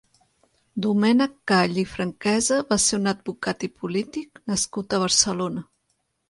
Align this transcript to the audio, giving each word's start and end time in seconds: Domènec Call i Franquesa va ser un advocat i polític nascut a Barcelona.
Domènec 0.85 1.35
Call 1.51 1.77
i 1.81 1.83
Franquesa 1.91 2.57
va 2.71 2.79
ser 2.85 2.99
un 3.03 3.11
advocat 3.13 3.67
i 3.69 3.71
polític 3.83 4.43
nascut 4.55 4.97
a 4.99 5.03
Barcelona. 5.07 5.65